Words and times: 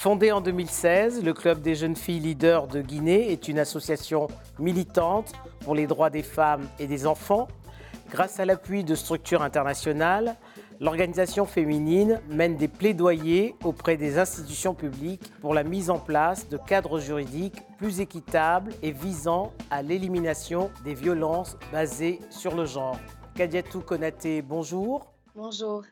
Fondé 0.00 0.32
en 0.32 0.40
2016, 0.40 1.22
le 1.22 1.34
Club 1.34 1.60
des 1.60 1.74
jeunes 1.74 1.94
filles 1.94 2.20
leaders 2.20 2.68
de 2.68 2.80
Guinée 2.80 3.32
est 3.32 3.48
une 3.48 3.58
association 3.58 4.28
militante 4.58 5.34
pour 5.62 5.74
les 5.74 5.86
droits 5.86 6.08
des 6.08 6.22
femmes 6.22 6.66
et 6.78 6.86
des 6.86 7.06
enfants. 7.06 7.48
Grâce 8.08 8.40
à 8.40 8.46
l'appui 8.46 8.82
de 8.82 8.94
structures 8.94 9.42
internationales, 9.42 10.36
l'organisation 10.80 11.44
féminine 11.44 12.18
mène 12.30 12.56
des 12.56 12.66
plaidoyers 12.66 13.54
auprès 13.62 13.98
des 13.98 14.18
institutions 14.18 14.72
publiques 14.72 15.30
pour 15.42 15.52
la 15.52 15.64
mise 15.64 15.90
en 15.90 15.98
place 15.98 16.48
de 16.48 16.56
cadres 16.56 16.98
juridiques 16.98 17.60
plus 17.76 18.00
équitables 18.00 18.72
et 18.82 18.92
visant 18.92 19.52
à 19.70 19.82
l'élimination 19.82 20.70
des 20.82 20.94
violences 20.94 21.58
basées 21.72 22.20
sur 22.30 22.56
le 22.56 22.64
genre. 22.64 22.98
Kadiatou 23.34 23.82
Konaté, 23.82 24.40
bonjour. 24.40 25.12
Bonjour. 25.36 25.82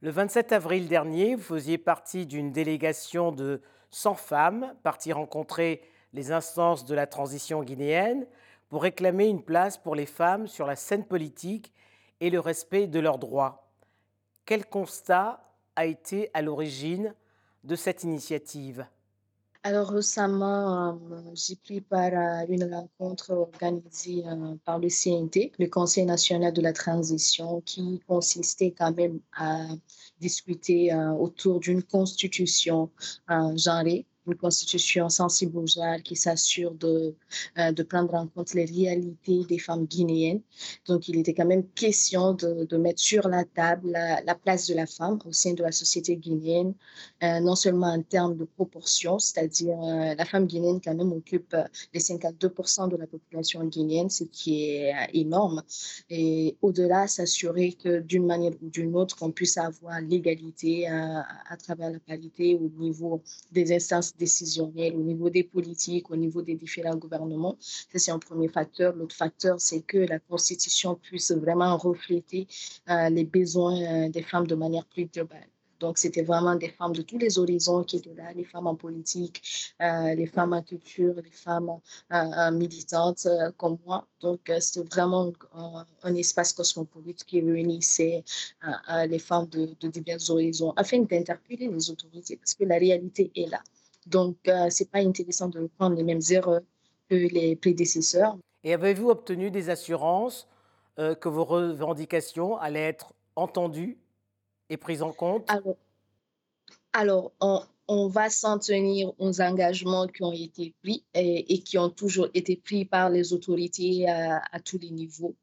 Le 0.00 0.10
27 0.10 0.52
avril 0.52 0.88
dernier, 0.88 1.34
vous 1.34 1.42
faisiez 1.42 1.78
partie 1.78 2.26
d'une 2.26 2.52
délégation 2.52 3.32
de 3.32 3.62
100 3.90 4.14
femmes 4.14 4.74
parties 4.82 5.12
rencontrer 5.12 5.82
les 6.12 6.32
instances 6.32 6.84
de 6.84 6.94
la 6.94 7.06
transition 7.06 7.62
guinéenne 7.62 8.26
pour 8.68 8.82
réclamer 8.82 9.26
une 9.28 9.42
place 9.42 9.78
pour 9.78 9.94
les 9.94 10.06
femmes 10.06 10.46
sur 10.46 10.66
la 10.66 10.76
scène 10.76 11.04
politique 11.04 11.72
et 12.20 12.30
le 12.30 12.40
respect 12.40 12.86
de 12.86 13.00
leurs 13.00 13.18
droits. 13.18 13.70
Quel 14.44 14.66
constat 14.66 15.42
a 15.76 15.86
été 15.86 16.30
à 16.34 16.42
l'origine 16.42 17.14
de 17.62 17.76
cette 17.76 18.02
initiative? 18.04 18.86
Alors 19.64 19.88
récemment, 19.88 20.90
euh, 21.10 21.20
j'ai 21.32 21.56
pris 21.56 21.80
part 21.80 22.12
à 22.14 22.44
une 22.44 22.64
rencontre 22.72 23.30
organisée 23.32 24.22
euh, 24.26 24.56
par 24.64 24.78
le 24.78 24.88
CNT, 24.90 25.52
le 25.58 25.66
Conseil 25.68 26.04
national 26.04 26.52
de 26.52 26.60
la 26.60 26.74
transition, 26.74 27.62
qui 27.62 28.00
consistait 28.06 28.72
quand 28.72 28.94
même 28.94 29.20
à 29.32 29.66
discuter 30.20 30.92
euh, 30.92 31.12
autour 31.12 31.60
d'une 31.60 31.82
constitution 31.82 32.90
genrée 33.56 34.06
une 34.26 34.36
constitution 34.36 35.08
sensible 35.08 35.58
aux 35.58 35.66
genres 35.66 36.02
qui 36.02 36.16
s'assure 36.16 36.74
de, 36.74 37.14
euh, 37.58 37.72
de 37.72 37.82
prendre 37.82 38.14
en 38.14 38.26
compte 38.26 38.54
les 38.54 38.64
réalités 38.64 39.44
des 39.48 39.58
femmes 39.58 39.86
guinéennes. 39.86 40.40
Donc, 40.86 41.08
il 41.08 41.18
était 41.18 41.34
quand 41.34 41.46
même 41.46 41.66
question 41.70 42.32
de, 42.32 42.64
de 42.64 42.76
mettre 42.76 43.00
sur 43.00 43.28
la 43.28 43.44
table 43.44 43.90
la, 43.92 44.34
place 44.34 44.66
de 44.68 44.74
la 44.74 44.86
femme 44.86 45.18
au 45.24 45.32
sein 45.32 45.52
de 45.52 45.62
la 45.62 45.72
société 45.72 46.16
guinéenne, 46.16 46.74
euh, 47.22 47.40
non 47.40 47.54
seulement 47.54 47.92
en 47.92 48.02
termes 48.02 48.36
de 48.36 48.44
proportion, 48.44 49.18
c'est-à-dire 49.18 49.78
euh, 49.82 50.14
la 50.14 50.24
femme 50.24 50.46
guinéenne 50.46 50.80
quand 50.82 50.94
même 50.94 51.12
occupe 51.12 51.56
les 51.92 52.00
52% 52.00 52.88
de 52.88 52.96
la 52.96 53.06
population 53.06 53.64
guinéenne, 53.64 54.10
ce 54.10 54.24
qui 54.24 54.64
est 54.64 54.92
énorme. 55.12 55.62
Et 56.10 56.56
au-delà, 56.62 57.06
s'assurer 57.06 57.72
que 57.72 58.00
d'une 58.00 58.26
manière 58.26 58.52
ou 58.62 58.68
d'une 58.68 58.94
autre, 58.96 59.16
qu'on 59.16 59.30
puisse 59.30 59.56
avoir 59.56 60.00
l'égalité 60.00 60.88
à 60.88 61.56
travers 61.56 61.90
la 61.90 62.00
parité 62.00 62.54
au 62.54 62.68
niveau 62.78 63.22
des 63.52 63.72
instances 63.72 64.13
décisionnelle 64.18 64.94
au 64.96 65.02
niveau 65.02 65.30
des 65.30 65.44
politiques, 65.44 66.10
au 66.10 66.16
niveau 66.16 66.42
des 66.42 66.54
différents 66.54 66.96
gouvernements. 66.96 67.56
Ça, 67.60 67.98
c'est 67.98 68.10
un 68.10 68.18
premier 68.18 68.48
facteur. 68.48 68.94
L'autre 68.94 69.16
facteur, 69.16 69.60
c'est 69.60 69.80
que 69.82 69.98
la 69.98 70.18
Constitution 70.18 70.94
puisse 70.96 71.32
vraiment 71.32 71.76
refléter 71.76 72.46
euh, 72.88 73.08
les 73.10 73.24
besoins 73.24 73.80
euh, 73.82 74.08
des 74.08 74.22
femmes 74.22 74.46
de 74.46 74.54
manière 74.54 74.84
plus 74.86 75.06
globale. 75.06 75.48
Donc, 75.80 75.98
c'était 75.98 76.22
vraiment 76.22 76.54
des 76.54 76.70
femmes 76.70 76.94
de 76.94 77.02
tous 77.02 77.18
les 77.18 77.38
horizons 77.38 77.82
qui 77.82 77.96
étaient 77.96 78.14
là, 78.14 78.32
les 78.32 78.44
femmes 78.44 78.68
en 78.68 78.76
politique, 78.76 79.42
euh, 79.82 80.14
les 80.14 80.26
femmes 80.26 80.54
en 80.54 80.62
culture, 80.62 81.14
les 81.16 81.30
femmes 81.30 81.78
militantes 82.52 83.26
comme 83.58 83.76
moi. 83.84 84.06
Donc, 84.20 84.40
c'était 84.60 84.88
vraiment 84.88 85.32
un, 85.52 86.14
espace 86.14 86.52
cosmopolite 86.52 87.24
qui 87.24 87.40
réunissait 87.40 88.24
les 89.06 89.18
femmes 89.18 89.48
de, 89.48 89.74
de 89.78 89.88
divers 89.88 90.30
horizons 90.30 90.72
afin 90.76 91.00
d'interpeller 91.00 91.68
les 91.68 91.90
autorités 91.90 92.36
parce 92.36 92.54
que 92.54 92.64
la 92.64 92.78
réalité 92.78 93.30
est 93.34 93.50
là. 93.50 93.60
Donc, 94.06 94.36
euh, 94.48 94.70
ce 94.70 94.82
n'est 94.82 94.88
pas 94.88 94.98
intéressant 94.98 95.48
de 95.48 95.68
prendre 95.78 95.96
les 95.96 96.02
mêmes 96.02 96.20
erreurs 96.30 96.62
que 97.08 97.14
les 97.14 97.56
prédécesseurs. 97.56 98.36
Et 98.62 98.72
avez-vous 98.72 99.10
obtenu 99.10 99.50
des 99.50 99.70
assurances 99.70 100.48
euh, 100.98 101.14
que 101.14 101.28
vos 101.28 101.44
revendications 101.44 102.56
allaient 102.56 102.88
être 102.88 103.12
entendues 103.36 103.98
et 104.70 104.76
prises 104.76 105.02
en 105.02 105.12
compte? 105.12 105.48
Alors, 106.92 107.32
on, 107.40 108.08
va 108.08 108.30
s'en 108.30 108.58
tenir 108.58 109.12
aux 109.18 109.40
engagements 109.40 110.06
qui 110.06 110.22
ont 110.22 110.32
été 110.32 110.74
pris 110.82 111.04
et, 111.12 111.58
qui 111.62 111.76
ont 111.76 111.90
toujours 111.90 112.28
été 112.32 112.56
pris 112.56 112.84
par 112.84 113.10
les 113.10 113.32
autorités 113.32 114.08
à, 114.08 114.60
tous 114.64 114.78
les 114.78 114.90
niveaux. 114.90 115.34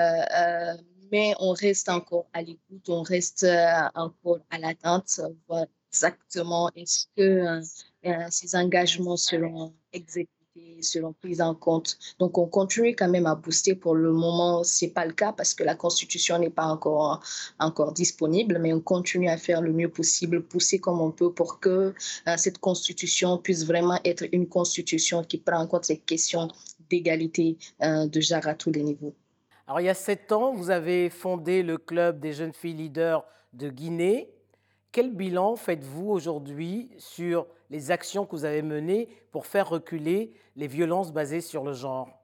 Euh, 0.00 0.74
mais 1.12 1.34
on 1.38 1.52
reste 1.52 1.88
encore 1.90 2.26
à 2.32 2.42
l'écoute, 2.42 2.88
on 2.88 3.02
reste 3.02 3.46
encore 3.94 4.40
à 4.50 4.58
l'attente, 4.58 5.20
voir 5.46 5.66
exactement 5.94 6.70
est-ce 6.74 7.06
que 7.16 7.22
euh, 7.22 7.62
ces 8.30 8.56
engagements 8.56 9.16
seront 9.16 9.72
exécutés, 9.92 10.34
seront 10.80 11.12
pris 11.12 11.40
en 11.40 11.54
compte. 11.54 11.98
Donc, 12.18 12.38
on 12.38 12.46
continue 12.46 12.94
quand 12.94 13.08
même 13.08 13.26
à 13.26 13.34
booster. 13.34 13.74
Pour 13.74 13.94
le 13.94 14.12
moment, 14.12 14.62
ce 14.64 14.84
n'est 14.84 14.90
pas 14.90 15.04
le 15.04 15.12
cas 15.12 15.32
parce 15.32 15.54
que 15.54 15.64
la 15.64 15.74
Constitution 15.74 16.38
n'est 16.38 16.50
pas 16.50 16.66
encore, 16.66 17.22
encore 17.58 17.92
disponible, 17.92 18.58
mais 18.60 18.72
on 18.72 18.80
continue 18.80 19.28
à 19.28 19.36
faire 19.36 19.60
le 19.60 19.72
mieux 19.72 19.88
possible, 19.88 20.42
pousser 20.42 20.78
comme 20.78 21.00
on 21.00 21.10
peut 21.10 21.32
pour 21.32 21.60
que 21.60 21.94
euh, 22.28 22.36
cette 22.36 22.58
Constitution 22.58 23.38
puisse 23.38 23.64
vraiment 23.64 23.98
être 24.04 24.24
une 24.32 24.48
Constitution 24.48 25.24
qui 25.24 25.38
prend 25.38 25.58
en 25.58 25.66
compte 25.66 25.84
ces 25.84 25.98
questions 25.98 26.48
d'égalité 26.90 27.56
euh, 27.82 28.06
de 28.06 28.20
genre 28.20 28.46
à 28.46 28.54
tous 28.54 28.70
les 28.70 28.82
niveaux. 28.82 29.14
Alors, 29.66 29.80
il 29.80 29.86
y 29.86 29.88
a 29.88 29.94
sept 29.94 30.30
ans, 30.30 30.54
vous 30.54 30.70
avez 30.70 31.08
fondé 31.08 31.62
le 31.62 31.78
Club 31.78 32.20
des 32.20 32.32
jeunes 32.32 32.52
filles 32.52 32.74
leaders 32.74 33.24
de 33.54 33.70
Guinée. 33.70 34.33
Quel 34.94 35.10
bilan 35.10 35.56
faites-vous 35.56 36.08
aujourd'hui 36.08 36.88
sur 36.98 37.48
les 37.68 37.90
actions 37.90 38.26
que 38.26 38.36
vous 38.36 38.44
avez 38.44 38.62
menées 38.62 39.08
pour 39.32 39.44
faire 39.44 39.68
reculer 39.68 40.32
les 40.54 40.68
violences 40.68 41.12
basées 41.12 41.40
sur 41.40 41.64
le 41.64 41.72
genre? 41.72 42.23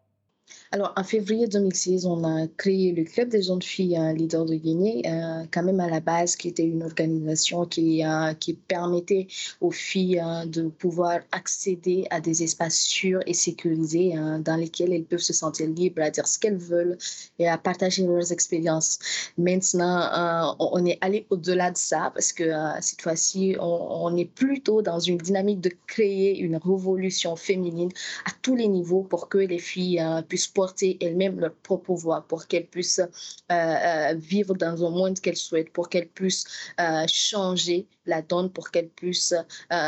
Alors, 0.72 0.92
en 0.96 1.02
février 1.02 1.48
2016, 1.48 2.06
on 2.06 2.22
a 2.22 2.46
créé 2.56 2.92
le 2.92 3.02
Club 3.02 3.28
des 3.28 3.42
jeunes 3.42 3.60
filles 3.60 3.98
euh, 3.98 4.12
leaders 4.12 4.44
de 4.44 4.54
Guinée, 4.54 5.02
euh, 5.04 5.44
quand 5.52 5.64
même 5.64 5.80
à 5.80 5.90
la 5.90 5.98
base, 5.98 6.36
qui 6.36 6.46
était 6.46 6.62
une 6.62 6.84
organisation 6.84 7.66
qui, 7.66 8.06
euh, 8.06 8.34
qui 8.34 8.54
permettait 8.54 9.26
aux 9.60 9.72
filles 9.72 10.22
de 10.46 10.68
pouvoir 10.68 11.20
accéder 11.32 12.06
à 12.10 12.20
des 12.20 12.44
espaces 12.44 12.78
sûrs 12.78 13.20
et 13.26 13.34
sécurisés 13.34 14.14
dans 14.44 14.56
lesquels 14.56 14.92
elles 14.92 15.04
peuvent 15.04 15.18
se 15.18 15.32
sentir 15.32 15.68
libres 15.68 16.02
à 16.02 16.10
dire 16.10 16.28
ce 16.28 16.38
qu'elles 16.38 16.56
veulent 16.56 16.98
et 17.40 17.48
à 17.48 17.58
partager 17.58 18.06
leurs 18.06 18.30
expériences. 18.32 18.98
Maintenant, 19.38 20.56
on 20.58 20.84
est 20.86 20.98
allé 21.00 21.26
au-delà 21.30 21.70
de 21.70 21.76
ça 21.76 22.10
parce 22.14 22.32
que 22.32 22.44
cette 22.80 23.02
fois-ci, 23.02 23.56
on 23.60 24.16
est 24.16 24.24
plutôt 24.24 24.82
dans 24.82 25.00
une 25.00 25.18
dynamique 25.18 25.60
de 25.60 25.72
créer 25.86 26.38
une 26.38 26.56
révolution 26.56 27.34
féminine 27.36 27.90
à 28.24 28.30
tous 28.42 28.54
les 28.54 28.68
niveaux 28.68 29.02
pour 29.02 29.28
que 29.28 29.38
les 29.38 29.58
filles 29.58 30.02
puissent 30.28 30.39
porter 30.46 30.98
elles-mêmes 31.00 31.40
leur 31.40 31.54
propre 31.54 31.94
voix, 31.94 32.24
pour 32.28 32.46
qu'elles 32.46 32.66
puissent 32.66 33.00
euh, 33.00 33.54
euh, 33.54 34.14
vivre 34.14 34.54
dans 34.54 34.84
un 34.84 34.90
monde 34.90 35.20
qu'elles 35.20 35.36
souhaitent, 35.36 35.72
pour 35.72 35.88
qu'elles 35.88 36.08
puissent 36.08 36.44
euh, 36.80 37.04
changer 37.08 37.86
la 38.06 38.22
donne, 38.22 38.50
pour 38.50 38.70
qu'elles 38.70 38.88
puissent 38.88 39.34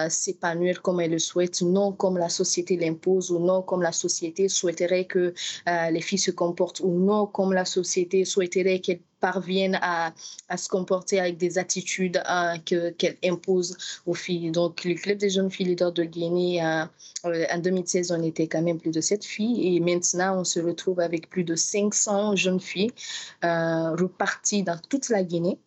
s'épanouir 0.08 0.82
comme 0.82 1.00
elles 1.00 1.10
le 1.10 1.18
souhaitent, 1.18 1.62
non 1.62 1.92
comme 1.92 2.18
la 2.18 2.28
société 2.28 2.76
l'impose 2.76 3.30
ou 3.32 3.38
non 3.38 3.62
comme 3.62 3.82
la 3.82 3.92
société 3.92 4.48
souhaiterait 4.48 5.06
que 5.06 5.34
les 5.66 6.00
filles 6.00 6.18
se 6.18 6.30
comportent 6.30 6.80
ou 6.80 6.92
non 6.92 7.26
comme 7.26 7.52
la 7.52 7.64
société 7.64 8.24
souhaiterait 8.24 8.80
qu'elles 8.80 9.00
parviennent 9.22 9.78
à, 9.80 10.12
à, 10.48 10.56
se 10.58 10.68
comporter 10.68 11.20
avec 11.20 11.38
des 11.38 11.56
attitudes 11.56 12.20
hein, 12.26 12.58
qu'elle 12.58 13.16
impose 13.24 13.78
aux 14.04 14.14
filles. 14.14 14.50
Donc, 14.50 14.84
le 14.84 14.94
Club 14.94 15.16
des 15.16 15.30
jeunes 15.30 15.50
filles 15.50 15.66
leaders 15.66 15.92
de 15.92 16.04
Guinée, 16.04 16.62
euh, 16.62 16.84
en 17.24 17.58
2016, 17.58 18.10
on 18.10 18.22
était 18.22 18.48
quand 18.48 18.62
même 18.62 18.80
plus 18.80 18.90
de 18.90 19.00
7 19.00 19.24
filles 19.24 19.76
et 19.76 19.80
maintenant, 19.80 20.40
on 20.40 20.44
se 20.44 20.58
retrouve 20.60 21.00
avec 21.00 21.30
plus 21.30 21.44
de 21.44 21.54
500 21.54 22.34
jeunes 22.36 22.60
filles 22.60 22.92
euh, 23.44 23.94
reparties 23.94 24.64
dans 24.64 24.78
toute 24.90 25.08
la 25.08 25.22
Guinée. 25.22 25.58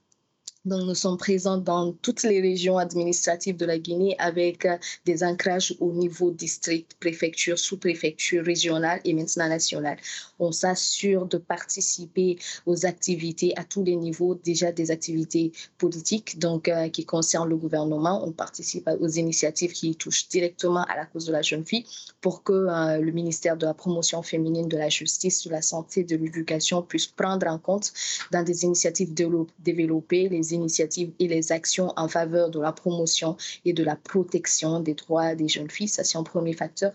Donc, 0.65 0.81
nous 0.81 0.95
sommes 0.95 1.17
présents 1.17 1.57
dans 1.59 1.91
toutes 2.01 2.23
les 2.23 2.41
régions 2.41 2.79
administratives 2.79 3.55
de 3.55 3.67
la 3.67 3.77
Guinée 3.77 4.15
avec 4.17 4.65
euh, 4.65 4.77
des 5.05 5.23
ancrages 5.23 5.75
au 5.79 5.91
niveau 5.91 6.31
district, 6.31 6.97
préfecture, 6.99 7.59
sous-préfecture, 7.59 8.43
régionale 8.43 8.99
et 9.05 9.13
maintenant 9.13 9.47
nationale. 9.47 9.97
On 10.39 10.51
s'assure 10.51 11.27
de 11.27 11.37
participer 11.37 12.39
aux 12.65 12.87
activités 12.87 13.53
à 13.57 13.63
tous 13.63 13.83
les 13.83 13.95
niveaux, 13.95 14.33
déjà 14.33 14.71
des 14.71 14.89
activités 14.89 15.51
politiques, 15.77 16.39
donc 16.39 16.67
euh, 16.67 16.89
qui 16.89 17.05
concernent 17.05 17.49
le 17.49 17.57
gouvernement. 17.57 18.25
On 18.27 18.31
participe 18.31 18.89
aux 18.99 19.07
initiatives 19.07 19.71
qui 19.71 19.95
touchent 19.95 20.27
directement 20.29 20.83
à 20.85 20.95
la 20.95 21.05
cause 21.05 21.27
de 21.27 21.31
la 21.31 21.43
jeune 21.43 21.63
fille 21.63 21.85
pour 22.21 22.41
que 22.41 22.53
euh, 22.53 22.97
le 22.97 23.11
ministère 23.11 23.55
de 23.55 23.67
la 23.67 23.75
promotion 23.75 24.23
féminine, 24.23 24.67
de 24.67 24.77
la 24.77 24.89
justice, 24.89 25.45
de 25.45 25.51
la 25.51 25.61
santé, 25.61 26.03
de 26.03 26.15
l'éducation 26.15 26.81
puisse 26.81 27.05
prendre 27.05 27.45
en 27.45 27.59
compte 27.59 27.93
dans 28.31 28.41
des 28.41 28.63
initiatives 28.63 29.13
développées 29.13 30.27
les 30.27 30.54
initiatives 30.55 31.11
et 31.19 31.27
les 31.27 31.51
actions 31.51 31.93
en 31.95 32.07
faveur 32.07 32.49
de 32.49 32.59
la 32.59 32.71
promotion 32.71 33.37
et 33.63 33.73
de 33.73 33.83
la 33.83 33.95
protection 33.95 34.79
des 34.79 34.95
droits 34.95 35.35
des 35.35 35.47
jeunes 35.47 35.69
filles. 35.69 35.87
Ça, 35.87 36.03
c'est 36.03 36.17
un 36.17 36.23
premier 36.23 36.53
facteur. 36.53 36.91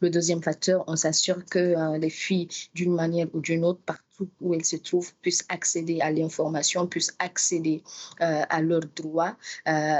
Le 0.00 0.10
deuxième 0.10 0.42
facteur, 0.42 0.84
on 0.86 0.96
s'assure 0.96 1.44
que 1.46 1.58
euh, 1.58 1.98
les 1.98 2.10
filles, 2.10 2.48
d'une 2.74 2.94
manière 2.94 3.26
ou 3.32 3.40
d'une 3.40 3.64
autre, 3.64 3.80
partout 3.86 4.13
où 4.40 4.54
elles 4.54 4.64
se 4.64 4.76
trouvent, 4.76 5.12
puissent 5.22 5.44
accéder 5.48 6.00
à 6.00 6.10
l'information, 6.10 6.86
puissent 6.86 7.14
accéder 7.18 7.82
euh, 8.20 8.42
à 8.48 8.60
leurs 8.60 8.86
droits 8.96 9.36
euh, 9.68 9.98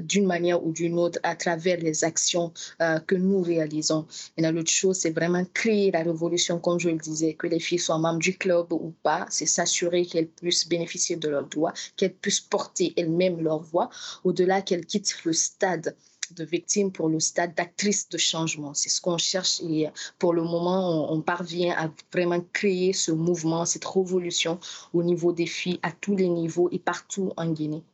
d'une 0.00 0.26
manière 0.26 0.64
ou 0.64 0.72
d'une 0.72 0.98
autre 0.98 1.18
à 1.22 1.36
travers 1.36 1.78
les 1.78 2.04
actions 2.04 2.52
euh, 2.80 2.98
que 3.00 3.14
nous 3.14 3.42
réalisons. 3.42 4.06
Et 4.36 4.42
l'autre 4.42 4.70
chose, 4.70 4.96
c'est 4.96 5.10
vraiment 5.10 5.44
créer 5.52 5.90
la 5.90 6.02
révolution, 6.02 6.58
comme 6.58 6.78
je 6.78 6.88
le 6.88 6.98
disais, 6.98 7.34
que 7.34 7.46
les 7.46 7.60
filles 7.60 7.78
soient 7.78 7.98
membres 7.98 8.18
du 8.18 8.36
club 8.36 8.72
ou 8.72 8.94
pas, 9.02 9.26
c'est 9.30 9.46
s'assurer 9.46 10.06
qu'elles 10.06 10.28
puissent 10.28 10.68
bénéficier 10.68 11.16
de 11.16 11.28
leurs 11.28 11.46
droits, 11.46 11.72
qu'elles 11.96 12.14
puissent 12.14 12.40
porter 12.40 12.92
elles-mêmes 12.96 13.40
leur 13.42 13.60
voix, 13.62 13.90
au-delà 14.24 14.62
qu'elles 14.62 14.86
quittent 14.86 15.24
le 15.24 15.32
stade 15.32 15.94
de 16.34 16.44
victimes 16.44 16.92
pour 16.92 17.08
le 17.08 17.20
stade 17.20 17.54
d'actrice 17.54 18.08
de 18.08 18.18
changement. 18.18 18.74
C'est 18.74 18.88
ce 18.88 19.00
qu'on 19.00 19.18
cherche 19.18 19.60
et 19.62 19.88
pour 20.18 20.32
le 20.32 20.42
moment, 20.42 21.12
on, 21.12 21.20
parvient 21.20 21.74
à 21.76 21.90
vraiment 22.12 22.40
créer 22.52 22.92
ce 22.92 23.12
mouvement, 23.12 23.64
cette 23.64 23.84
révolution 23.84 24.58
au 24.92 25.02
niveau 25.02 25.32
des 25.32 25.46
filles 25.46 25.80
à 25.82 25.92
tous 25.92 26.16
les 26.16 26.28
niveaux 26.28 26.68
et 26.72 26.78
partout 26.78 27.32
en 27.36 27.50
Guinée. 27.50 27.84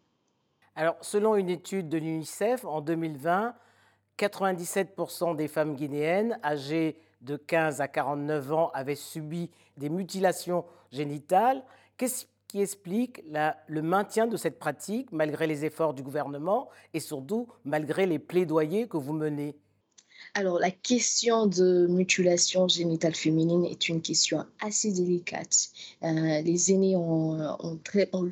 Alors, 0.74 0.96
selon 1.00 1.36
une 1.36 1.50
étude 1.50 1.88
de 1.88 1.98
l'UNICEF, 1.98 2.64
en 2.64 2.80
2020, 2.80 3.54
97% 4.18 5.36
des 5.36 5.48
femmes 5.48 5.74
guinéennes 5.74 6.38
âgées 6.42 6.96
de 7.20 7.36
15 7.36 7.80
à 7.80 7.88
49 7.88 8.52
ans 8.52 8.70
avaient 8.74 8.94
subi 8.94 9.50
des 9.76 9.88
mutilations 9.88 10.64
génitales. 10.92 11.62
Qu'est-ce 11.96 12.26
qui 12.48 12.62
explique 12.62 13.22
le 13.68 13.82
maintien 13.82 14.26
de 14.26 14.36
cette 14.36 14.58
pratique 14.58 15.12
malgré 15.12 15.46
les 15.46 15.64
efforts 15.64 15.94
du 15.94 16.02
gouvernement 16.02 16.68
et 16.94 17.00
surtout 17.00 17.48
malgré 17.64 18.06
les 18.06 18.18
plaidoyers 18.18 18.88
que 18.88 18.96
vous 18.96 19.12
menez 19.12 19.56
alors, 20.34 20.58
la 20.58 20.70
question 20.70 21.46
de 21.46 21.86
mutilation 21.88 22.68
génitale 22.68 23.14
féminine 23.14 23.64
est 23.64 23.88
une 23.88 24.00
question 24.00 24.44
assez 24.60 24.92
délicate. 24.92 25.70
Euh, 26.02 26.42
les 26.42 26.72
aînés 26.72 26.96
ont, 26.96 27.58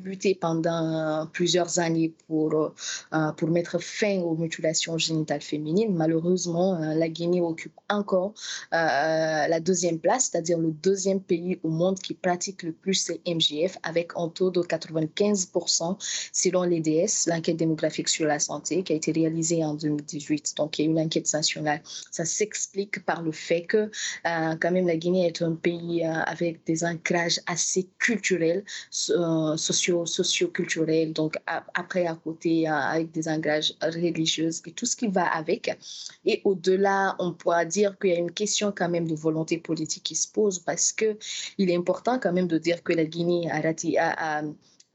lutté 0.03 0.35
pendant 0.35 1.27
plusieurs 1.33 1.79
années 1.79 2.13
pour, 2.27 2.53
euh, 2.53 3.31
pour 3.33 3.49
mettre 3.49 3.79
fin 3.79 4.19
aux 4.19 4.35
mutilations 4.35 4.97
génitales 4.97 5.41
féminines. 5.41 5.93
Malheureusement, 5.93 6.81
euh, 6.81 6.93
la 6.93 7.09
Guinée 7.09 7.41
occupe 7.41 7.73
encore 7.89 8.33
la 8.71 9.59
deuxième 9.59 9.99
place, 9.99 10.29
c'est-à-dire 10.31 10.57
le 10.57 10.71
deuxième 10.71 11.21
pays 11.21 11.59
au 11.63 11.69
monde 11.69 11.99
qui 11.99 12.13
pratique 12.13 12.63
le 12.63 12.71
plus 12.71 12.93
ces 12.93 13.21
MGF, 13.25 13.77
avec 13.83 14.11
un 14.15 14.29
taux 14.29 14.51
de 14.51 14.61
95% 14.61 15.97
selon 16.33 16.63
l'EDS, 16.63 17.27
l'enquête 17.27 17.57
démographique 17.57 18.09
sur 18.09 18.27
la 18.27 18.39
santé, 18.39 18.83
qui 18.83 18.93
a 18.93 18.95
été 18.95 19.11
réalisée 19.11 19.63
en 19.63 19.73
2018. 19.73 20.53
Donc, 20.57 20.79
il 20.79 20.85
y 20.85 20.87
a 20.87 20.91
une 20.91 20.99
enquête 20.99 21.31
nationale 21.33 21.81
ça 22.11 22.25
s'explique 22.25 23.03
par 23.05 23.21
le 23.21 23.31
fait 23.31 23.63
que 23.63 23.77
euh, 24.25 24.55
quand 24.59 24.71
même 24.71 24.87
la 24.87 24.97
Guinée 24.97 25.27
est 25.27 25.41
un 25.41 25.53
pays 25.53 26.05
euh, 26.05 26.13
avec 26.25 26.65
des 26.65 26.83
ancrages 26.83 27.39
assez 27.45 27.87
culturels, 27.99 28.63
euh, 29.09 29.57
socio, 29.57 30.05
socio-culturels, 30.05 31.13
donc 31.13 31.35
après 31.45 32.05
à 32.07 32.15
côté 32.15 32.67
avec 32.67 33.11
des 33.11 33.27
ancrages 33.27 33.73
religieux 33.81 34.49
et 34.65 34.71
tout 34.71 34.85
ce 34.85 34.95
qui 34.95 35.07
va 35.07 35.25
avec. 35.25 35.77
Et 36.25 36.41
au-delà, 36.43 37.15
on 37.19 37.33
pourra 37.33 37.65
dire 37.65 37.97
qu'il 37.99 38.11
y 38.11 38.13
a 38.13 38.19
une 38.19 38.31
question 38.31 38.73
quand 38.75 38.89
même 38.89 39.07
de 39.07 39.15
volonté 39.15 39.57
politique 39.57 40.03
qui 40.03 40.15
se 40.15 40.27
pose 40.27 40.59
parce 40.59 40.91
que 40.91 41.17
il 41.57 41.69
est 41.69 41.75
important 41.75 42.19
quand 42.19 42.33
même 42.33 42.47
de 42.47 42.57
dire 42.57 42.83
que 42.83 42.93
la 42.93 43.05
Guinée 43.05 43.49
a, 43.49 44.39
a 44.39 44.43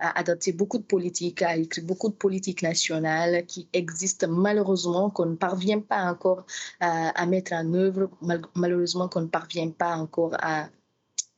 a 0.02 0.19
adopté 0.19 0.52
beaucoup 0.52 0.78
de 0.78 0.82
politiques, 0.82 1.43
a 1.43 1.56
écrit 1.56 1.81
beaucoup 1.81 2.08
de 2.08 2.14
politiques 2.14 2.62
nationales 2.62 3.46
qui 3.46 3.69
existent 3.72 4.26
malheureusement, 4.28 5.10
qu'on 5.10 5.26
ne 5.26 5.37
parvient 5.37 5.81
pas 5.81 6.02
encore 6.02 6.44
à, 6.81 7.25
mettre 7.26 7.52
en 7.52 7.72
œuvre, 7.72 8.10
malheureusement 8.54 9.08
qu'on 9.08 9.22
ne 9.22 9.26
parvient 9.26 9.70
pas 9.70 9.96
encore 9.96 10.34
à, 10.40 10.69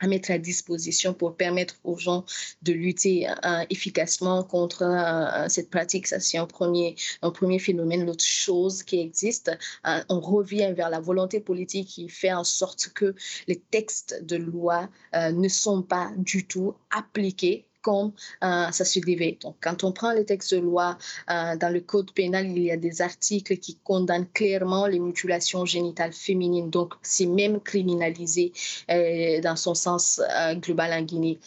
mettre 0.07 0.33
à 0.33 0.39
disposition 0.39 1.15
pour 1.15 1.35
permettre 1.37 1.77
aux 1.85 1.97
gens 1.97 2.25
de 2.63 2.73
lutter 2.73 3.27
euh, 3.27 3.65
efficacement 3.71 4.43
contre 4.43 4.83
euh, 4.83 5.49
cette 5.49 5.71
pratique. 5.71 6.07
Ça, 6.07 6.21
c'est 6.21 6.37
un 6.37 6.47
premier, 6.47 6.95
un 7.23 7.31
premier 7.31 7.59
phénomène. 7.59 8.05
L'autre 8.05 8.25
chose 8.25 8.83
qui 8.83 9.01
existe, 9.01 9.51
euh, 9.87 10.03
on 10.11 10.21
revient 10.21 10.75
vers 10.77 10.91
la 10.91 11.01
volonté 11.01 11.41
politique 11.41 11.89
qui 11.89 12.09
fait 12.11 12.33
en 12.33 12.45
sorte 12.45 12.91
que 12.95 13.15
les 13.47 13.59
textes 13.59 14.23
de 14.25 14.37
loi 14.37 14.91
ne 15.15 15.49
sont 15.49 15.81
pas 15.81 16.13
du 16.19 16.47
tout 16.47 16.75
appliqués 16.91 17.67
comme 17.85 18.13
euh, 18.43 18.71
ça 18.73 18.85
se 18.85 18.99
devait. 18.99 19.39
Donc, 19.43 19.57
quand 19.61 19.85
on 19.85 19.93
prend 19.93 20.13
les 20.13 20.25
textes 20.25 20.55
de 20.55 20.61
loi, 20.61 20.97
euh, 21.31 21.55
dans 21.57 21.73
le 21.73 21.81
code 21.81 22.11
pénal, 22.13 22.47
il 22.47 22.63
y 22.63 22.71
a 22.73 22.79
des 22.79 23.03
articles 23.03 23.59
qui 23.59 23.77
condamnent 23.85 24.27
clairement 24.33 24.87
les 24.87 24.99
mutilations 24.99 25.67
génitales 25.67 26.15
féminines. 26.15 26.71
Donc, 26.71 26.95
c'est 27.03 27.27
même 27.27 27.61
criminalisé 27.61 28.53
euh, 28.91 29.41
dans 29.43 29.57
son 29.57 29.75
sens 29.75 30.21
global 30.55 30.93
en 30.93 31.03
Guinée. 31.03 31.39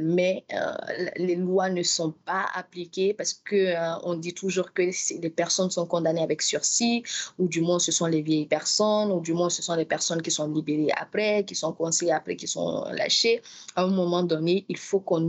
mais 0.00 0.44
les 1.16 1.36
lois 1.36 1.70
ne 1.70 1.82
sont 1.82 2.12
pas 2.26 2.46
appliquées 2.54 3.14
parce 3.14 3.32
que 3.32 3.60
on 4.04 4.14
dit 4.14 4.34
toujours 4.34 4.72
que 4.74 4.82
les 4.82 5.30
personnes 5.30 5.70
sont 5.70 5.86
condamnées 5.86 6.22
avec 6.22 6.42
sursis, 6.42 7.02
ou 7.38 7.48
du 7.48 7.62
moins 7.62 7.78
ce 7.78 7.92
sont 7.92 8.06
les 8.06 8.20
vieilles 8.20 8.46
personnes, 8.46 9.10
ou 9.12 9.20
du 9.20 9.32
moins 9.32 9.48
ce 9.48 9.62
sont 9.62 9.74
les 9.74 9.86
personnes 9.86 10.20
qui 10.20 10.30
sont 10.30 10.48
libérées 10.52 10.92
après, 10.96 11.44
qui 11.44 11.54
sont 11.54 11.72
conseillées 11.72 12.12
après, 12.12 12.36
qui 12.36 12.46
sont 12.46 12.84
lâchées. 12.92 13.40
À 13.76 13.84
un 13.84 13.88
moment 13.88 14.22
donné, 14.22 14.64
il 14.68 14.76
faut 14.76 15.00
qu'on 15.00 15.20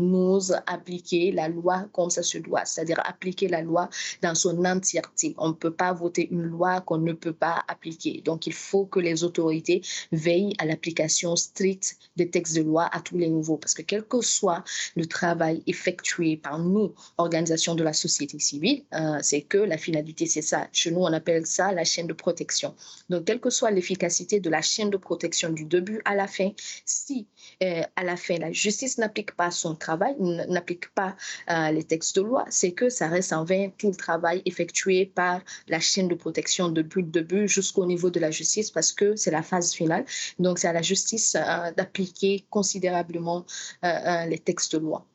appliquer 0.67 1.31
la 1.31 1.47
loi 1.47 1.87
comme 1.93 2.09
ça 2.09 2.23
se 2.23 2.37
doit, 2.37 2.65
c'est-à-dire 2.65 3.01
appliquer 3.05 3.47
la 3.47 3.61
loi 3.61 3.89
dans 4.21 4.35
son 4.35 4.65
entièreté. 4.65 5.35
On 5.37 5.49
ne 5.49 5.53
peut 5.53 5.73
pas 5.73 5.93
voter 5.93 6.27
une 6.31 6.43
loi 6.43 6.81
qu'on 6.81 6.97
ne 6.97 7.13
peut 7.13 7.33
pas 7.33 7.63
appliquer. 7.67 8.21
Donc, 8.23 8.47
il 8.47 8.53
faut 8.53 8.85
que 8.85 8.99
les 8.99 9.23
autorités 9.23 9.81
veillent 10.11 10.55
à 10.57 10.65
l'application 10.65 11.35
stricte 11.35 11.97
des 12.15 12.29
textes 12.29 12.55
de 12.55 12.61
loi 12.61 12.89
à 12.91 13.01
tous 13.01 13.17
les 13.17 13.29
niveaux, 13.29 13.57
parce 13.57 13.73
que 13.73 13.81
quel 13.81 14.03
que 14.03 14.21
soit 14.21 14.63
le 14.95 15.05
travail 15.05 15.63
effectué 15.67 16.37
par 16.37 16.59
nous, 16.59 16.93
organisations 17.17 17.75
de 17.75 17.83
la 17.83 17.93
société 17.93 18.39
civile, 18.39 18.83
euh, 18.93 19.19
c'est 19.21 19.41
que 19.41 19.57
la 19.57 19.77
finalité, 19.77 20.25
c'est 20.25 20.41
ça. 20.41 20.67
Chez 20.71 20.91
nous, 20.91 21.01
on 21.01 21.13
appelle 21.13 21.45
ça 21.45 21.71
la 21.71 21.83
chaîne 21.83 22.07
de 22.07 22.13
protection. 22.13 22.75
Donc, 23.09 23.25
quelle 23.25 23.39
que 23.39 23.49
soit 23.49 23.71
l'efficacité 23.71 24.39
de 24.39 24.49
la 24.49 24.61
chaîne 24.61 24.89
de 24.89 24.97
protection 24.97 25.49
du 25.49 25.65
début 25.65 26.01
à 26.05 26.15
la 26.15 26.27
fin, 26.27 26.51
si 26.85 27.27
euh, 27.63 27.81
à 27.95 28.03
la 28.03 28.15
fin 28.17 28.37
la 28.37 28.51
justice 28.51 28.97
n'applique 28.97 29.35
pas 29.35 29.51
son 29.51 29.75
travail, 29.75 30.15
n'applique 30.19 30.93
pas 30.93 31.15
euh, 31.49 31.71
les 31.71 31.83
textes 31.83 32.15
de 32.15 32.21
loi, 32.21 32.45
c'est 32.49 32.71
que 32.71 32.89
ça 32.89 33.07
reste 33.07 33.33
en 33.33 33.43
vain 33.43 33.69
tout 33.77 33.89
le 33.89 33.95
travail 33.95 34.41
effectué 34.45 35.05
par 35.05 35.41
la 35.67 35.79
chaîne 35.79 36.07
de 36.07 36.15
protection 36.15 36.69
depuis 36.69 37.01
le 37.01 37.09
début 37.09 37.47
jusqu'au 37.47 37.85
niveau 37.85 38.09
de 38.09 38.19
la 38.19 38.31
justice 38.31 38.71
parce 38.71 38.91
que 38.91 39.15
c'est 39.15 39.31
la 39.31 39.43
phase 39.43 39.73
finale. 39.73 40.05
Donc, 40.39 40.59
c'est 40.59 40.67
à 40.67 40.73
la 40.73 40.81
justice 40.81 41.35
euh, 41.35 41.71
d'appliquer 41.75 42.45
considérablement 42.49 43.45
euh, 43.83 44.25
les 44.25 44.39
textes 44.39 44.75
de 44.75 44.79
loi. 44.79 45.05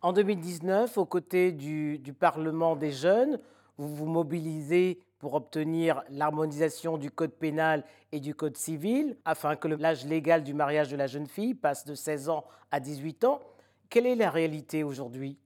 En 0.00 0.12
2019, 0.12 0.98
aux 0.98 1.06
côtés 1.06 1.52
du, 1.52 1.98
du 1.98 2.12
Parlement 2.12 2.74
des 2.76 2.92
jeunes, 2.92 3.38
vous 3.78 3.94
vous 3.94 4.06
mobilisez 4.06 4.98
pour 5.22 5.34
obtenir 5.34 6.02
l'harmonisation 6.10 6.98
du 6.98 7.08
code 7.08 7.30
pénal 7.30 7.84
et 8.10 8.18
du 8.18 8.34
code 8.34 8.56
civil, 8.56 9.16
afin 9.24 9.54
que 9.54 9.68
l'âge 9.68 10.04
légal 10.04 10.42
du 10.42 10.52
mariage 10.52 10.88
de 10.88 10.96
la 10.96 11.06
jeune 11.06 11.28
fille 11.28 11.54
passe 11.54 11.84
de 11.84 11.94
16 11.94 12.28
ans 12.28 12.44
à 12.72 12.80
18 12.80 13.22
ans. 13.22 13.40
Quelle 13.88 14.06
est 14.06 14.16
la 14.16 14.30
réalité 14.30 14.82
aujourd'hui? 14.82 15.38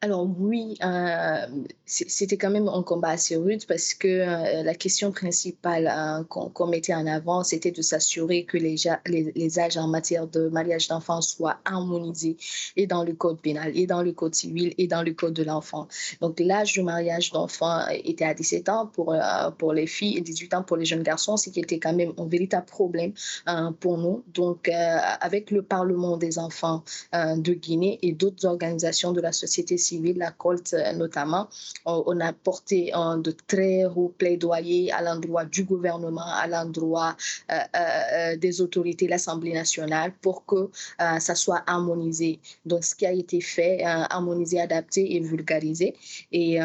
Alors 0.00 0.28
oui, 0.38 0.76
euh, 0.84 1.46
c'était 1.84 2.36
quand 2.36 2.50
même 2.50 2.68
un 2.68 2.84
combat 2.84 3.08
assez 3.08 3.34
rude 3.34 3.66
parce 3.66 3.94
que 3.94 4.06
euh, 4.06 4.62
la 4.62 4.74
question 4.76 5.10
principale 5.10 5.88
hein, 5.88 6.24
qu'on 6.28 6.66
mettait 6.68 6.94
en 6.94 7.04
avant, 7.08 7.42
c'était 7.42 7.72
de 7.72 7.82
s'assurer 7.82 8.44
que 8.44 8.58
les, 8.58 9.58
âges 9.58 9.76
en 9.76 9.88
matière 9.88 10.28
de 10.28 10.48
mariage 10.50 10.86
d'enfants 10.86 11.20
soient 11.20 11.58
harmonisés 11.64 12.36
et 12.76 12.86
dans 12.86 13.02
le 13.02 13.12
code 13.14 13.40
pénal, 13.40 13.76
et 13.76 13.88
dans 13.88 14.02
le 14.02 14.12
code 14.12 14.36
civil, 14.36 14.72
et 14.78 14.86
dans 14.86 15.02
le 15.02 15.14
code 15.14 15.34
de 15.34 15.42
l'enfant. 15.42 15.88
Donc 16.20 16.38
l'âge 16.38 16.74
du 16.74 16.82
mariage 16.84 17.32
d'enfants 17.32 17.88
était 17.88 18.24
à 18.24 18.34
17 18.34 18.68
ans 18.68 18.86
pour, 18.86 19.12
euh, 19.12 19.50
pour 19.58 19.72
les 19.72 19.88
filles 19.88 20.16
et 20.16 20.20
18 20.20 20.54
ans 20.54 20.62
pour 20.62 20.76
les 20.76 20.84
jeunes 20.84 21.02
garçons, 21.02 21.36
ce 21.36 21.50
qui 21.50 21.58
était 21.58 21.80
quand 21.80 21.92
même 21.92 22.12
un 22.18 22.26
véritable 22.26 22.66
problème 22.66 23.14
hein, 23.46 23.74
pour 23.80 23.98
nous. 23.98 24.22
Donc 24.32 24.68
avec 24.68 25.50
le 25.50 25.62
Parlement 25.62 26.18
des 26.18 26.38
enfants 26.38 26.84
de 27.12 27.52
Guinée 27.52 27.98
et 28.02 28.12
d'autres 28.12 28.46
organisations 28.46 29.10
de 29.10 29.20
la 29.20 29.32
société 29.32 29.76
civile, 29.76 29.87
civile, 29.88 30.18
la 30.18 30.30
COLT 30.30 30.74
euh, 30.74 30.92
notamment, 30.92 31.48
on 31.84 32.20
a 32.20 32.32
porté 32.32 32.92
de 32.92 33.30
très 33.46 33.84
hauts 33.84 34.12
plaidoyers 34.18 34.92
à 34.92 35.02
l'endroit 35.02 35.44
du 35.44 35.64
gouvernement, 35.64 36.26
à 36.26 36.46
l'endroit 36.46 37.16
euh, 37.50 37.56
euh, 37.76 38.36
des 38.36 38.60
autorités, 38.60 39.08
l'Assemblée 39.08 39.52
nationale, 39.52 40.12
pour 40.20 40.44
que 40.44 40.70
ça 40.98 41.34
soit 41.34 41.62
harmonisé. 41.66 42.40
Donc, 42.64 42.84
ce 42.84 42.94
qui 42.94 43.06
a 43.06 43.12
été 43.12 43.40
fait, 43.40 43.82
harmonisé, 43.84 44.60
adapté 44.60 45.14
et 45.14 45.20
vulgarisé. 45.20 45.96
Et 46.32 46.58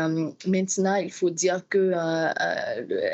maintenant, 0.45 0.95
il 0.95 1.11
faut 1.11 1.29
dire 1.29 1.61
que 1.69 1.91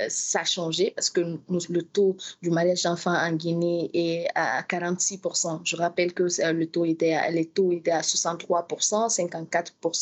ça 0.09 0.41
a 0.41 0.45
changé 0.45 0.91
parce 0.95 1.09
que 1.09 1.21
le 1.21 1.81
taux 1.83 2.15
du 2.41 2.49
mariage 2.49 2.83
d'enfants 2.83 3.15
en 3.15 3.33
Guinée 3.33 3.89
est 3.93 4.27
à 4.35 4.61
46%. 4.61 5.61
Je 5.63 5.75
rappelle 5.75 6.13
que 6.13 6.23
le 6.51 6.65
taux 6.65 6.85
était, 6.85 7.17
les 7.31 7.45
taux 7.45 7.71
étaient 7.71 7.91
à 7.91 8.01
63%, 8.01 9.09
54% 9.09 9.98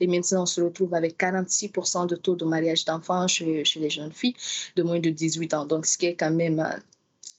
et 0.00 0.06
maintenant, 0.06 0.42
on 0.42 0.46
se 0.46 0.60
retrouve 0.60 0.94
avec 0.94 1.18
46% 1.18 2.06
de 2.06 2.16
taux 2.16 2.36
de 2.36 2.44
mariage 2.44 2.84
d'enfants 2.84 3.26
chez, 3.28 3.64
les 3.76 3.90
jeunes 3.90 4.12
filles 4.12 4.36
de 4.76 4.82
moins 4.82 5.00
de 5.00 5.10
18 5.10 5.54
ans. 5.54 5.66
Donc, 5.66 5.86
ce 5.86 5.98
qui 5.98 6.06
est 6.06 6.14
quand 6.14 6.30
même 6.30 6.60
euh, 6.60 6.76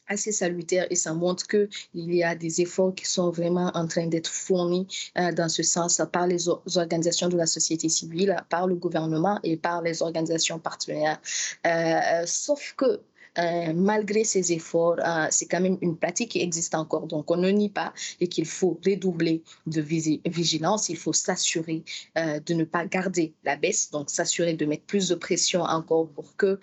assez 0.08 0.32
salutaire 0.32 0.88
et 0.90 0.96
ça 0.96 1.14
montre 1.14 1.48
qu'il 1.48 1.68
y 1.94 2.24
a 2.24 2.36
des 2.36 2.62
efforts 2.62 2.94
qui 2.96 3.06
sont 3.06 3.32
vraiment 3.32 3.72
en 3.74 3.88
train 3.88 4.08
d'être 4.08 4.30
fournis 4.30 4.88
euh, 5.18 5.32
dans 5.32 5.50
ce 5.50 5.64
sens 5.64 6.02
par 6.12 6.28
les 6.28 6.48
organisations 6.48 7.30
de 7.30 7.38
la 7.38 7.46
société 7.46 7.90
civile, 7.90 8.36
par 8.50 8.68
le 8.68 8.76
gouvernement 8.76 9.40
et 9.44 9.58
par 9.58 9.82
les 9.82 10.02
organisations 10.02 10.60
partenaires. 10.60 11.20
Euh, 11.66 12.24
sauf 12.26 12.74
que 12.78 13.02
euh, 13.38 13.74
malgré 13.74 14.24
ces 14.24 14.54
efforts, 14.54 14.98
euh, 15.06 15.28
c'est 15.30 15.46
quand 15.46 15.62
même 15.62 15.78
une 15.82 15.98
pratique 15.98 16.32
qui 16.32 16.42
existe 16.42 16.76
encore. 16.76 17.08
Donc, 17.08 17.30
on 17.30 17.38
ne 17.38 17.50
nie 17.50 17.70
pas 17.70 17.94
et 18.20 18.28
qu'il 18.28 18.46
faut 18.46 18.80
redoubler 18.86 19.44
de 19.68 19.82
vigilance. 19.82 20.90
Il 20.90 20.98
faut 20.98 21.14
s'assurer 21.14 21.84
euh, 22.18 22.40
de 22.40 22.54
ne 22.54 22.64
pas 22.64 22.86
garder 22.86 23.34
la 23.44 23.56
baisse, 23.56 23.92
donc 23.92 24.10
s'assurer 24.10 24.54
de 24.54 24.66
mettre 24.66 24.84
plus 24.84 25.10
de 25.10 25.16
pression 25.16 25.62
encore 25.62 26.08
pour 26.10 26.36
que 26.38 26.60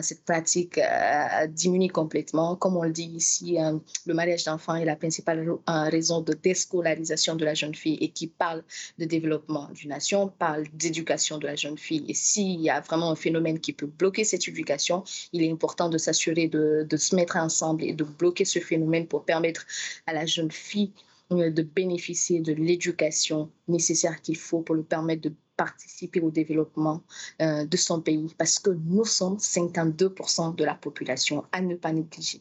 cette 0.00 0.24
pratique 0.24 0.78
diminue 1.48 1.90
complètement. 1.90 2.56
Comme 2.56 2.76
on 2.76 2.82
le 2.82 2.92
dit 2.92 3.10
ici, 3.16 3.56
le 4.06 4.14
mariage 4.14 4.44
d'enfants 4.44 4.74
est 4.74 4.84
la 4.84 4.96
principale 4.96 5.48
raison 5.66 6.20
de 6.20 6.32
déscolarisation 6.32 7.36
de 7.36 7.44
la 7.44 7.54
jeune 7.54 7.74
fille 7.74 7.98
et 8.00 8.08
qui 8.08 8.26
parle 8.26 8.62
de 8.98 9.04
développement 9.04 9.68
d'une 9.74 9.90
nation, 9.90 10.28
parle 10.28 10.64
d'éducation 10.72 11.38
de 11.38 11.46
la 11.46 11.56
jeune 11.56 11.78
fille. 11.78 12.04
Et 12.08 12.14
s'il 12.14 12.60
y 12.60 12.70
a 12.70 12.80
vraiment 12.80 13.10
un 13.10 13.16
phénomène 13.16 13.58
qui 13.58 13.72
peut 13.72 13.86
bloquer 13.86 14.24
cette 14.24 14.46
éducation, 14.48 15.04
il 15.32 15.42
est 15.42 15.50
important 15.50 15.88
de 15.88 15.98
s'assurer 15.98 16.11
s'assurer 16.12 16.48
de, 16.48 16.86
de, 16.88 16.96
se 16.96 17.16
mettre 17.16 17.36
ensemble 17.36 17.84
et 17.84 17.92
de 17.92 18.04
bloquer 18.04 18.44
ce 18.44 18.58
phénomène 18.58 19.06
pour 19.06 19.24
permettre 19.24 19.66
à 20.06 20.12
la 20.12 20.26
jeune 20.26 20.50
fille 20.50 20.92
euh, 21.32 21.50
de 21.50 21.62
bénéficier 21.62 22.40
de 22.40 22.52
l'éducation 22.52 23.50
nécessaire 23.68 24.20
qu'il 24.20 24.36
faut 24.36 24.60
pour 24.60 24.74
lui 24.74 24.82
permettre 24.82 25.22
de 25.22 25.32
participer 25.56 26.20
au 26.20 26.30
développement 26.30 27.02
euh, 27.40 27.64
de 27.64 27.76
son 27.76 28.00
pays 28.00 28.34
parce 28.36 28.58
que 28.58 28.70
nous 28.70 29.04
sommes 29.04 29.36
52% 29.36 30.54
de 30.56 30.64
la 30.64 30.74
population 30.74 31.44
à 31.52 31.60
ne 31.60 31.74
pas 31.74 31.92
négliger. 31.92 32.40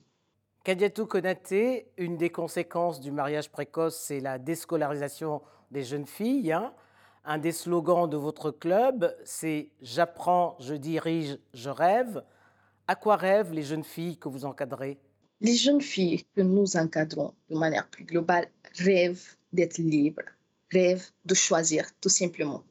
Kadiatou 0.63 1.05
Konaté, 1.05 1.87
une 1.97 2.17
des 2.17 2.29
conséquences 2.29 2.99
du 2.99 3.11
mariage 3.11 3.49
précoce, 3.49 3.97
c'est 3.97 4.19
la 4.19 4.37
déscolarisation 4.37 5.41
des 5.71 5.83
jeunes 5.83 6.05
filles. 6.05 6.51
Hein. 6.51 6.73
Un 7.25 7.37
des 7.37 7.51
slogans 7.51 8.09
de 8.09 8.17
votre 8.17 8.51
club, 8.51 9.15
c'est 9.23 9.69
J'apprends, 9.81 10.57
je 10.59 10.75
dirige, 10.75 11.37
je 11.53 11.69
rêve. 11.69 12.23
À 12.91 12.95
quoi 12.95 13.15
rêvent 13.15 13.53
les 13.53 13.63
jeunes 13.63 13.85
filles 13.85 14.17
que 14.17 14.27
vous 14.27 14.43
encadrez? 14.43 14.99
Les 15.39 15.55
jeunes 15.55 15.79
filles 15.79 16.25
que 16.35 16.41
nous 16.41 16.75
encadrons 16.75 17.33
de 17.49 17.55
manière 17.55 17.87
plus 17.87 18.03
globale 18.03 18.49
rêvent 18.79 19.37
d'être 19.53 19.77
libres, 19.77 20.27
rêvent 20.73 21.09
de 21.23 21.33
choisir 21.33 21.85
tout 22.01 22.09
simplement. 22.09 22.65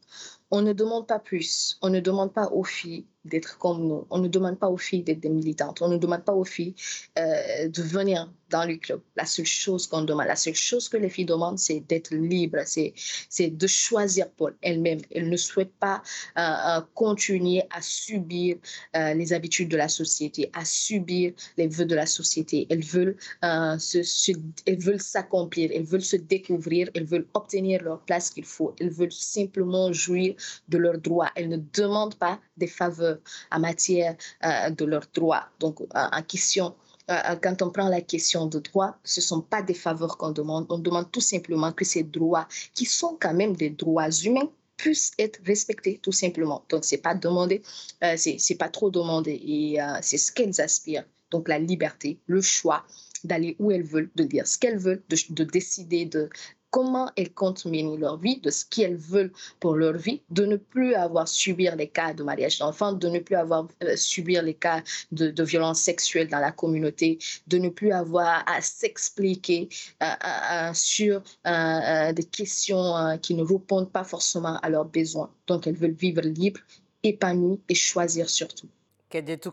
On 0.51 0.61
ne 0.61 0.75
demande 0.75 1.07
pas 1.07 1.21
plus, 1.21 1.79
on 1.81 1.89
ne 1.89 2.01
demande 2.01 2.35
pas 2.35 2.49
aux 2.49 2.65
filles 2.65 3.07
d'être 3.25 3.59
comme 3.59 3.87
nous. 3.87 4.07
On 4.11 4.19
ne 4.19 4.29
demande 4.29 4.59
pas 4.59 4.69
aux 4.69 4.79
filles 4.79 5.03
d'être 5.03 5.21
des 5.21 5.29
militantes. 5.29 5.83
On 5.83 5.89
ne 5.89 5.99
demande 5.99 6.25
pas 6.25 6.33
aux 6.33 6.45
filles 6.45 6.75
euh, 7.19 7.69
de 7.69 7.83
venir 7.83 8.33
dans 8.49 8.65
le 8.65 8.77
club. 8.77 9.01
La 9.15 9.27
seule 9.27 9.47
chose 9.47 9.87
qu'on 9.87 10.03
demande, 10.03 10.27
la 10.27 10.37
seule 10.37 10.55
chose 10.55 10.89
que 10.89 10.97
les 10.97 11.09
filles 11.09 11.27
demandent, 11.27 11.59
c'est 11.59 11.81
d'être 11.81 12.13
libres, 12.13 12.63
c'est, 12.65 12.93
c'est 13.29 13.49
de 13.49 13.67
choisir 13.67 14.29
pour 14.31 14.51
elles-mêmes. 14.63 15.01
Elles 15.13 15.29
ne 15.29 15.37
souhaitent 15.37 15.79
pas 15.79 16.03
euh, 16.37 16.41
euh, 16.41 16.81
continuer 16.95 17.63
à 17.71 17.81
subir 17.81 18.57
les 18.95 19.33
habitudes 19.33 19.69
de 19.69 19.77
la 19.77 19.89
société, 19.89 20.51
à 20.53 20.65
subir 20.65 21.33
les 21.57 21.69
vœux 21.69 21.85
de 21.85 21.95
la 21.95 22.07
société. 22.07 22.67
Elles 22.71 22.85
veulent, 22.85 23.17
se, 23.43 24.33
elles 24.67 24.81
veulent 24.81 25.01
s'accomplir, 25.01 25.71
elles 25.73 25.85
veulent 25.85 26.03
se 26.03 26.17
découvrir, 26.17 26.91
elles 26.95 27.05
veulent 27.05 27.29
obtenir 27.35 27.83
leur 27.83 28.01
place 28.01 28.31
qu'il 28.31 28.45
faut. 28.45 28.75
Elles 28.81 28.91
veulent 28.91 29.13
simplement 29.13 29.93
jouir 29.93 30.35
de 30.69 30.79
leurs 30.79 30.99
droits. 30.99 31.31
Elles 31.37 31.49
ne 31.49 31.59
demandent 31.73 32.17
pas 32.17 32.41
des 32.57 32.67
faveurs 32.67 33.10
en 33.51 33.61
matière 33.61 34.17
euh, 34.45 34.71
de 34.71 34.85
leurs 34.85 35.07
droits. 35.15 35.47
Donc, 35.59 35.81
en 35.95 36.23
question, 36.23 36.75
euh, 37.11 37.37
quand 37.43 37.63
on 37.63 37.71
prend 37.71 37.89
la 37.89 38.01
question 38.01 38.47
de 38.47 38.59
droits, 38.59 38.97
ce 39.05 39.21
ne 39.21 39.25
sont 39.25 39.41
pas 39.41 39.63
des 39.63 39.75
faveurs 39.75 40.17
qu'on 40.17 40.31
demande. 40.31 40.67
On 40.69 40.79
demande 40.79 41.11
tout 41.11 41.21
simplement 41.21 41.73
que 41.73 41.85
ces 41.85 42.03
droits, 42.03 42.47
qui 42.75 42.85
sont 42.85 43.17
quand 43.21 43.35
même 43.35 43.55
des 43.57 43.71
droits 43.71 44.11
humains, 44.11 44.51
puissent 44.77 45.13
être 45.19 45.41
respectés 45.45 45.99
tout 46.03 46.13
simplement. 46.13 46.65
Donc, 46.71 46.85
c'est 46.85 46.99
pas 46.99 47.15
demander, 47.15 47.63
euh, 48.03 48.17
c'est 48.17 48.55
pas 48.55 48.69
trop 48.69 48.91
demander 48.91 49.33
et 49.33 49.79
c'est 50.01 50.19
ce 50.19 50.33
qu'elles 50.33 50.61
aspirent. 50.61 51.05
Donc, 51.31 51.49
la 51.49 51.59
liberté, 51.59 52.19
le 52.27 52.41
choix 52.41 52.85
d'aller 53.23 53.57
où 53.59 53.71
elles 53.71 53.85
veulent, 53.85 54.11
de 54.17 54.25
dire 54.25 54.47
ce 54.47 54.59
qu'elles 54.59 54.79
veulent, 54.79 55.03
de, 55.09 55.17
de 55.31 55.45
décider 55.45 56.07
de, 56.07 56.31
comment 56.71 57.11
elles 57.17 57.33
comptent 57.33 57.65
mener 57.65 57.97
leur 57.97 58.19
vie, 58.19 58.39
de 58.39 58.51
ce 58.51 58.65
qu'elles 58.65 58.97
veulent 58.97 59.33
pour 59.59 59.75
leur 59.75 59.97
vie, 59.97 60.23
de 60.31 60.45
ne 60.45 60.57
plus 60.57 60.95
avoir 60.95 61.29
subir 61.29 61.77
les 61.77 61.89
cas 61.89 62.15
de 62.15 62.23
mariage 62.23 62.59
d'enfants, 62.59 62.93
de 62.93 63.09
ne 63.09 63.19
plus 63.19 63.37
avoir 63.37 63.67
euh, 63.83 63.97
subir 63.97 64.43
les 64.43 64.55
cas 64.55 64.83
de, 65.13 65.31
de 65.31 65.43
violence 65.43 65.81
sexuelle 65.81 66.29
dans 66.29 66.39
la 66.39 66.53
communauté, 66.53 67.19
de 67.47 67.59
ne 67.59 67.69
plus 67.69 67.93
avoir 67.93 68.45
à 68.49 68.61
s'expliquer 68.61 69.69
euh, 70.03 70.07
euh, 70.07 70.71
sur 70.75 71.23
des 71.47 72.25
questions 72.25 73.19
qui 73.23 73.35
ne 73.35 73.43
répondent 73.43 73.91
pas 73.91 74.05
forcément 74.05 74.59
à 74.59 74.69
leurs 74.69 74.85
besoins. 74.85 75.31
Donc 75.47 75.67
elles 75.67 75.77
veulent 75.77 75.93
vivre 75.93 76.23
libres, 76.23 76.61
épanouies 77.03 77.61
et 77.69 77.75
choisir 77.75 78.29
surtout. 78.29 78.69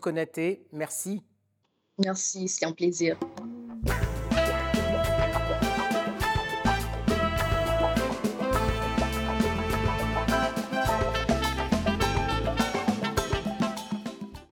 Konaté, 0.00 0.62
merci. 0.72 1.22
Merci, 1.98 2.48
c'est 2.48 2.64
un 2.64 2.72
plaisir. 2.72 3.18